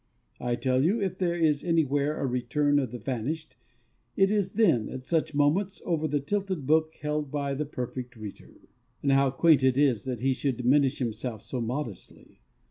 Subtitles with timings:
[0.39, 3.55] I tell you, if there is anywhere a return of the vanished,
[4.15, 8.61] it is then, at such moments, over the tilted book held by the Perfect Reader.
[9.03, 12.41] And how quaint it is that he should diminish himself so modestly.